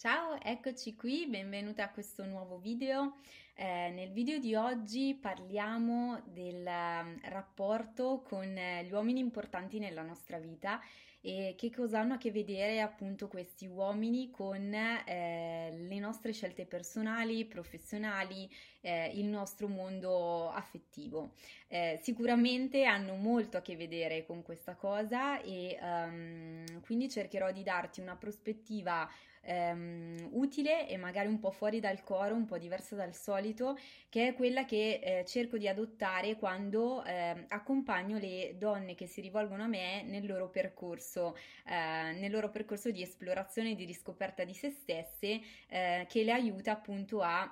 [0.00, 3.16] Ciao, eccoci qui, benvenuta a questo nuovo video.
[3.54, 10.02] Eh, nel video di oggi parliamo del um, rapporto con eh, gli uomini importanti nella
[10.02, 10.80] nostra vita
[11.20, 16.64] e che cosa hanno a che vedere appunto questi uomini con eh, le nostre scelte
[16.64, 18.48] personali, professionali,
[18.82, 21.32] eh, il nostro mondo affettivo.
[21.66, 27.64] Eh, sicuramente hanno molto a che vedere con questa cosa e um, quindi cercherò di
[27.64, 29.10] darti una prospettiva
[29.48, 33.76] ehm, utile e magari un po' fuori dal coro, un po' diversa dal solito,
[34.10, 39.20] che è quella che eh, cerco di adottare quando eh, accompagno le donne che si
[39.22, 41.34] rivolgono a me nel loro percorso,
[41.66, 46.32] eh, nel loro percorso di esplorazione e di riscoperta di se stesse, eh, che le
[46.32, 47.50] aiuta appunto a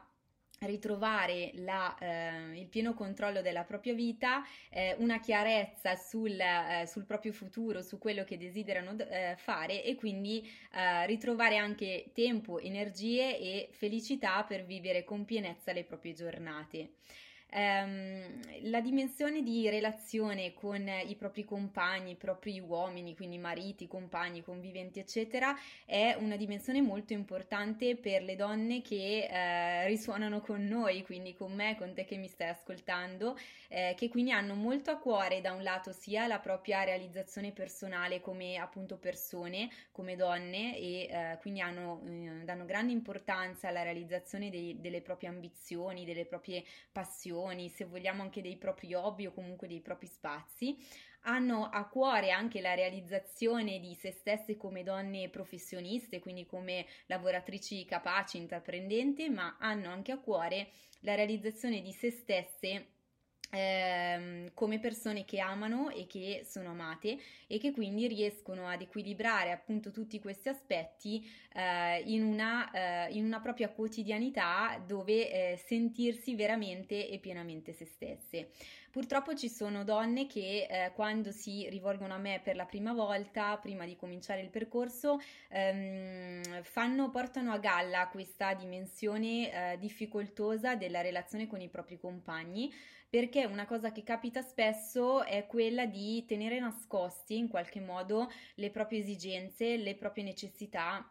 [0.60, 7.04] ritrovare la, eh, il pieno controllo della propria vita, eh, una chiarezza sul, eh, sul,
[7.04, 13.38] proprio futuro, su quello che desiderano eh, fare e quindi eh, ritrovare anche tempo, energie
[13.38, 16.90] e felicità per vivere con pienezza le proprie giornate
[17.50, 24.42] ehm, la dimensione di relazione con i propri compagni, i propri uomini, quindi mariti, compagni,
[24.42, 31.02] conviventi, eccetera, è una dimensione molto importante per le donne che eh, risuonano con noi,
[31.04, 33.36] quindi con me, con te che mi stai ascoltando,
[33.68, 38.20] eh, che quindi hanno molto a cuore da un lato sia la propria realizzazione personale
[38.20, 44.50] come appunto persone, come donne e eh, quindi hanno, eh, danno grande importanza alla realizzazione
[44.50, 49.32] dei, delle proprie ambizioni, delle proprie passioni passioni, se vogliamo anche dei propri hobby o
[49.32, 50.76] comunque dei propri spazi,
[51.22, 57.84] hanno a cuore anche la realizzazione di se stesse come donne professioniste, quindi come lavoratrici
[57.84, 60.68] capaci, intraprendenti, ma hanno anche a cuore
[61.00, 62.86] la realizzazione di se stesse
[63.50, 67.16] Ehm, come persone che amano e che sono amate
[67.46, 72.70] e che quindi riescono ad equilibrare appunto tutti questi aspetti eh, in, una,
[73.06, 78.48] eh, in, una, propria quotidianità dove eh, sentirsi veramente e pienamente se stesse.
[78.90, 83.58] Purtroppo ci sono donne che eh, quando si rivolgono a me per la prima volta,
[83.58, 91.02] prima di cominciare il percorso, ehm, fanno, portano a galla questa dimensione eh, difficoltosa della
[91.02, 92.72] relazione con i propri compagni
[93.08, 98.70] perché una cosa che capita spesso è quella di tenere nascosti in qualche modo le
[98.70, 101.08] proprie esigenze, le proprie necessità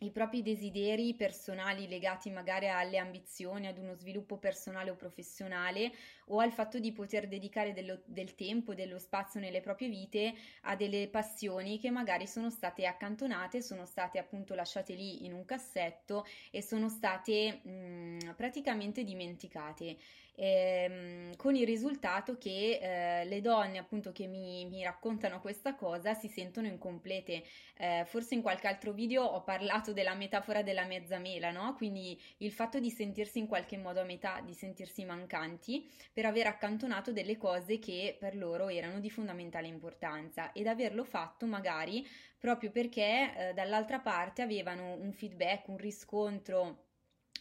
[0.00, 5.90] i propri desideri personali legati magari alle ambizioni, ad uno sviluppo personale o professionale
[6.26, 10.76] o al fatto di poter dedicare dello, del tempo, dello spazio nelle proprie vite a
[10.76, 16.26] delle passioni che magari sono state accantonate, sono state appunto lasciate lì in un cassetto
[16.50, 19.96] e sono state mh, praticamente dimenticate
[20.36, 26.14] ehm, con il risultato che eh, le donne appunto che mi, mi, raccontano questa cosa
[26.14, 27.42] si sentono incomplete.
[27.78, 31.74] Eh, forse in qualche altro video ho parlato della metafora della mezza mela, no?
[31.74, 36.46] Quindi il fatto di sentirsi in qualche modo a metà, di sentirsi mancanti per aver
[36.46, 42.70] accantonato delle cose che per loro erano di fondamentale importanza ed averlo fatto magari proprio
[42.70, 46.85] perché eh, dall'altra parte avevano un feedback, un riscontro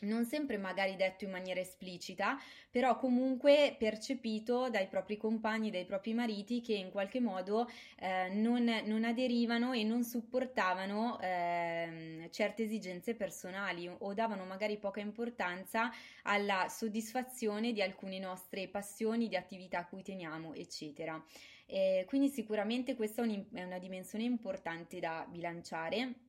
[0.01, 2.39] non sempre magari detto in maniera esplicita,
[2.69, 7.69] però comunque percepito dai propri compagni, dai propri mariti che in qualche modo
[7.99, 14.99] eh, non, non, aderivano e non supportavano eh, certe esigenze personali o davano magari poca
[14.99, 15.91] importanza
[16.23, 21.23] alla soddisfazione di alcune nostre passioni, di attività a cui teniamo, eccetera.
[21.67, 26.24] Eh, quindi sicuramente questa è una dimensione importante da bilanciare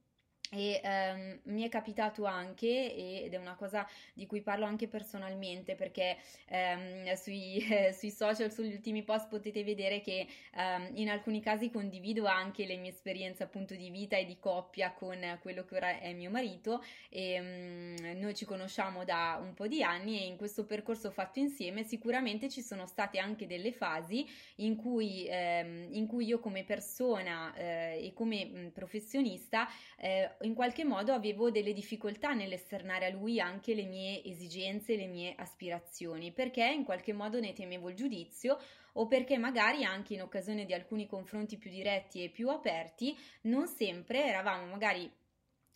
[0.50, 5.74] e um, mi è capitato anche, ed è una cosa di cui parlo anche personalmente,
[5.74, 6.16] perché
[6.50, 11.70] um, sui, eh, sui, social, sugli ultimi post potete vedere che um, in alcuni casi
[11.70, 15.98] condivido anche le mie esperienze appunto di vita e di coppia con quello che ora
[15.98, 16.82] è mio marito.
[17.08, 21.84] E noi ci conosciamo da un po' di anni e in questo percorso fatto insieme
[21.84, 24.26] sicuramente ci sono state anche delle fasi
[24.56, 31.12] in cui, in cui io come persona eh, e come professionista eh, in qualche modo
[31.12, 36.84] avevo delle difficoltà nell'esternare a lui anche le mie esigenze, le mie aspirazioni, perché in
[36.84, 38.58] qualche modo ne temevo il giudizio
[38.94, 43.66] o perché magari anche in occasione di alcuni confronti più diretti e più aperti non
[43.66, 45.10] sempre eravamo magari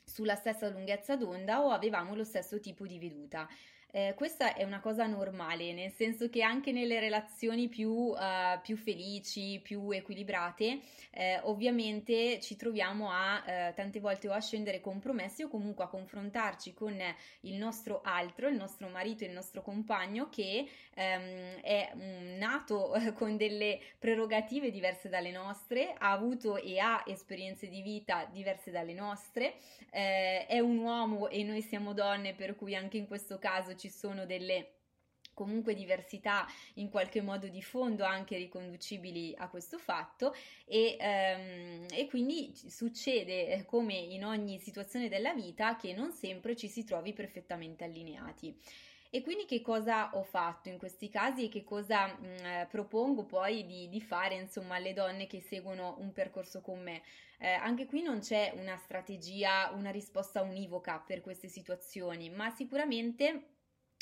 [0.05, 3.49] sulla stessa lunghezza d'onda o avevamo lo stesso tipo di veduta.
[3.93, 8.77] Eh, questa è una cosa normale, nel senso che anche nelle relazioni più, uh, più
[8.77, 10.81] felici, più equilibrate,
[11.13, 15.89] eh, ovviamente ci troviamo a eh, tante volte o a scendere compromessi o comunque a
[15.89, 16.97] confrontarci con
[17.41, 23.37] il nostro altro, il nostro marito, il nostro compagno che ehm, è um, nato con
[23.37, 29.55] delle prerogative diverse dalle nostre, ha avuto e ha esperienze di vita diverse dalle nostre,
[29.91, 33.91] eh, è un uomo e noi siamo donne, per cui anche in questo caso ci
[33.91, 34.75] sono delle
[35.41, 40.35] comunque diversità in qualche modo di fondo anche riconducibili a questo fatto
[40.67, 46.55] e, um, e, quindi succede eh, come in ogni situazione della vita che non sempre
[46.57, 48.55] ci si trovi perfettamente allineati.
[49.13, 53.25] E quindi che cosa ho fatto in questi casi e che cosa mh, mm, propongo
[53.25, 57.03] poi di, di, fare insomma alle donne che seguono un percorso con me?
[57.39, 63.57] Eh, anche qui non c'è una strategia, una risposta univoca per queste situazioni, ma sicuramente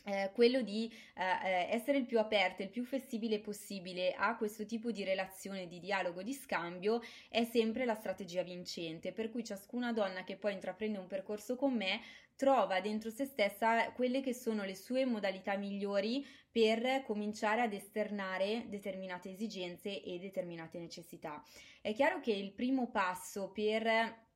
[0.08, 4.64] eh, quello di eh, eh, essere il più aperto, il più flessibile possibile a questo
[4.64, 9.92] tipo di relazione, di dialogo, di scambio è sempre la strategia vincente, per cui ciascuna
[9.92, 12.00] donna che poi intraprende un percorso con me
[12.34, 18.66] trova dentro se stessa quelle che sono le sue modalità migliori per cominciare ad esternare
[18.68, 21.42] determinate esigenze e determinate necessità.
[21.80, 24.26] È chiaro che il primo passo per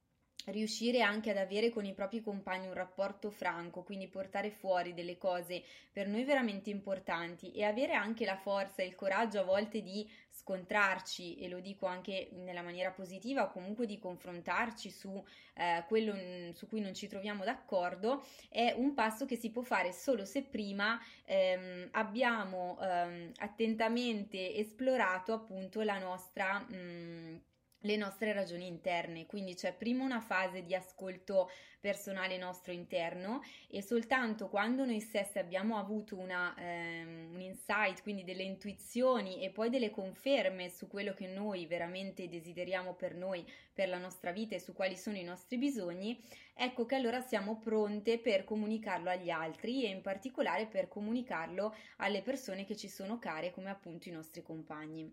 [0.47, 5.19] riuscire anche ad avere con i propri compagni un rapporto franco, quindi portare fuori delle
[5.19, 5.62] cose
[5.93, 10.09] per noi veramente importanti e avere anche la forza e il coraggio a volte di
[10.31, 15.23] scontrarci e lo dico anche nella maniera positiva comunque di confrontarci su
[15.55, 16.15] eh, quello
[16.55, 20.43] su cui non ci troviamo d'accordo è un passo che si può fare solo se
[20.43, 27.41] prima ehm, abbiamo ehm, attentamente esplorato appunto la nostra mh,
[27.82, 31.50] le nostre ragioni interne, quindi c'è prima una fase di ascolto
[31.82, 38.23] personale nostro interno e soltanto quando noi stessi abbiamo avuto una, ehm, un insight, quindi
[38.23, 43.88] delle intuizioni e poi delle conferme su quello che noi veramente desideriamo per noi, per
[43.88, 46.23] la nostra vita e su quali sono i nostri bisogni,
[46.55, 52.23] ecco che allora siamo pronte per comunicarlo agli altri e in particolare per comunicarlo alle
[52.23, 55.12] persone che ci sono care come appunto i nostri compagni.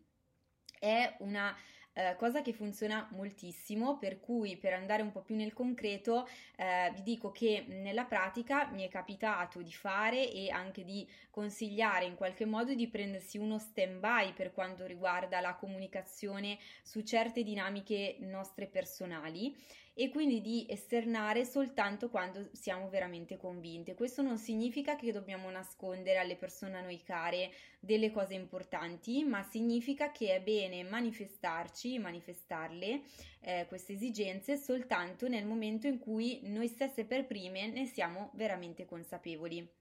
[0.79, 1.57] È una
[1.93, 6.91] eh, cosa che funziona moltissimo, per cui per andare un po' più nel concreto eh,
[6.95, 12.15] vi dico che nella pratica mi è capitato di fare e anche di consigliare in
[12.15, 18.17] qualche modo di prendersi uno stand by per quanto riguarda la comunicazione su certe dinamiche
[18.19, 19.55] nostre personali
[19.93, 23.95] e quindi di esternare soltanto quando siamo veramente convinte.
[23.95, 29.43] Questo non significa che dobbiamo nascondere alle persone a noi care delle cose importanti, ma
[29.43, 33.01] significa che è bene manifestarci, manifestarle
[33.41, 38.85] eh, queste esigenze soltanto nel momento in cui noi stesse per prime ne siamo veramente
[38.85, 39.78] consapevoli.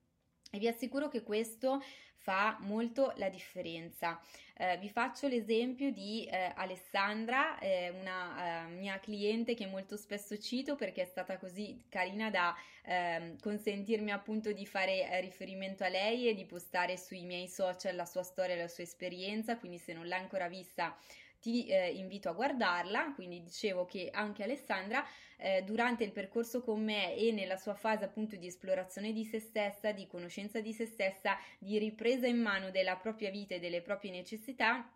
[0.50, 1.82] E vi assicuro che questo
[2.16, 4.20] fa molto la differenza.
[4.56, 10.38] Eh, vi faccio l'esempio di eh, Alessandra, eh, una eh, mia cliente che molto spesso
[10.38, 12.54] cito perché è stata così carina da
[12.84, 17.94] ehm, consentirmi appunto di fare eh, riferimento a lei e di postare sui miei social
[17.94, 20.96] la sua storia e la sua esperienza, quindi se non l'ha ancora vista
[21.40, 25.04] ti eh, invito a guardarla, quindi dicevo che anche Alessandra
[25.36, 29.38] eh, durante il percorso con me e nella sua fase appunto di esplorazione di se
[29.38, 33.82] stessa, di conoscenza di se stessa, di ripresa in mano della propria vita e delle
[33.82, 34.90] proprie necessità,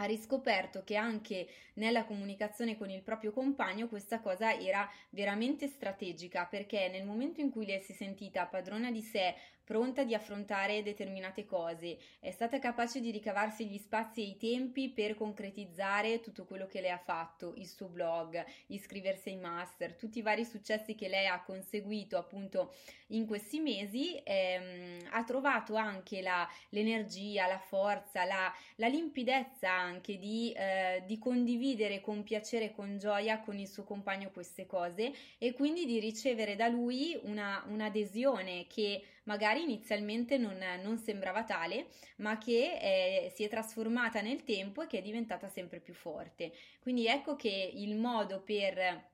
[0.00, 6.46] ha riscoperto che anche nella comunicazione con il proprio compagno questa cosa era veramente strategica
[6.46, 9.34] perché nel momento in cui lei si è sentita padrona di sé,
[9.70, 14.88] pronta di affrontare determinate cose, è stata capace di ricavarsi gli spazi e i tempi
[14.88, 20.18] per concretizzare tutto quello che lei ha fatto, il suo blog, iscriversi ai master, tutti
[20.18, 22.74] i vari successi che lei ha conseguito appunto
[23.12, 30.18] in questi mesi, ehm, ha trovato anche la, l'energia, la forza, la, la limpidezza anche
[30.18, 35.12] di, eh, di condividere con piacere e con gioia con il suo compagno queste cose
[35.38, 41.86] e quindi di ricevere da lui una, un'adesione che magari inizialmente non, non sembrava tale,
[42.16, 46.52] ma che eh, si è trasformata nel tempo e che è diventata sempre più forte.
[46.80, 49.08] Quindi ecco che il modo per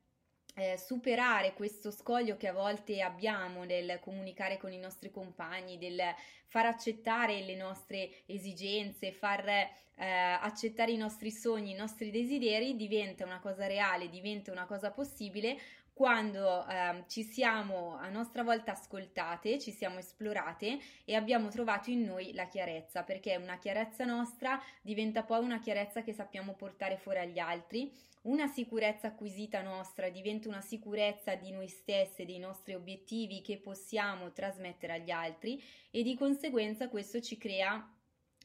[0.58, 6.00] eh, superare questo scoglio che a volte abbiamo nel comunicare con i nostri compagni, del
[6.46, 13.24] far accettare le nostre esigenze, far eh, accettare i nostri sogni, i nostri desideri, diventa
[13.24, 15.58] una cosa reale, diventa una cosa possibile
[15.96, 22.04] quando eh, ci siamo a nostra volta ascoltate, ci siamo esplorate e abbiamo trovato in
[22.04, 27.20] noi la chiarezza, perché una chiarezza nostra diventa poi una chiarezza che sappiamo portare fuori
[27.20, 27.90] agli altri,
[28.24, 34.32] una sicurezza acquisita nostra diventa una sicurezza di noi stesse, dei nostri obiettivi che possiamo
[34.32, 37.95] trasmettere agli altri e di conseguenza questo ci crea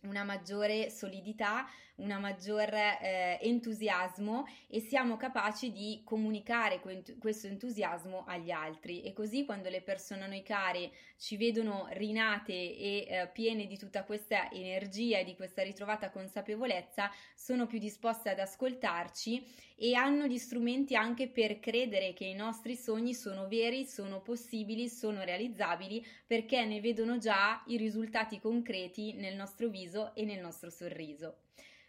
[0.01, 6.81] una maggiore solidità, una maggior eh, entusiasmo e siamo capaci di comunicare
[7.19, 9.03] questo entusiasmo agli altri.
[9.03, 13.77] E così quando le persone a noi care ci vedono rinate e eh, piene di
[13.77, 20.27] tutta questa energia e di questa ritrovata consapevolezza sono più disposte ad ascoltarci e hanno
[20.27, 26.05] gli strumenti anche per credere che i nostri sogni sono veri, sono possibili, sono realizzabili
[26.25, 31.43] perché ne vedono già i risultati concreti nel nostro viso e nel nostro sorriso.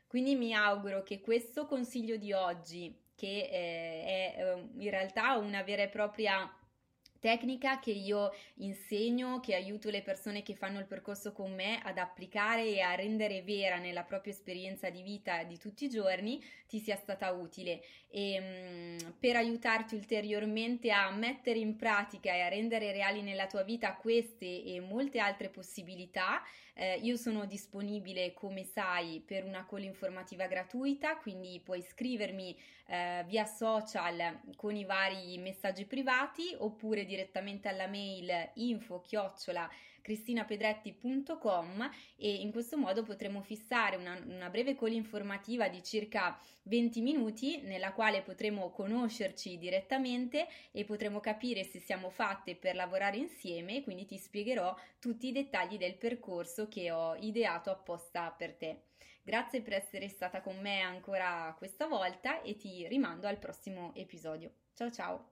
[0.06, 5.62] Quindi mi auguro che questo consiglio di oggi, che eh, è eh, in realtà una
[5.62, 6.50] vera e propria
[7.22, 11.96] tecnica che io insegno, che aiuto le persone che fanno il percorso con me ad
[11.96, 16.80] applicare e a rendere vera nella propria esperienza di vita di tutti i giorni, ti
[16.80, 17.80] sia stata utile.
[18.10, 23.46] E mh, mm, per aiutarti ulteriormente a mettere in pratica e a rendere reali nella
[23.46, 26.42] tua vita queste e molte altre possibilità,
[26.74, 33.24] eh, io sono disponibile come sai per una call informativa gratuita, quindi puoi scrivermi eh,
[33.26, 39.68] via social con i vari messaggi privati oppure direttamente alla mail info chiocciola
[40.00, 47.00] cristinapedretti.com e in questo modo potremo fissare una, una, breve call informativa di circa 20
[47.00, 53.82] minuti nella quale potremo conoscerci direttamente e potremo capire se siamo fatte per lavorare insieme
[53.82, 58.82] quindi ti spiegherò tutti i dettagli del percorso che ho ideato apposta per te.
[59.24, 64.50] Grazie per essere stata con me ancora questa volta e ti rimando al prossimo episodio.
[64.74, 65.31] Ciao ciao!